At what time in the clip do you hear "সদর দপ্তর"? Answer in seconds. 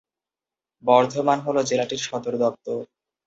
2.07-2.79